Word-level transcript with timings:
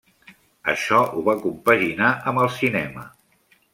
Això 0.71 1.01
ho 1.17 1.21
va 1.29 1.35
compaginar 1.43 2.09
amb 2.33 2.43
el 2.47 2.51
cinema. 2.57 3.05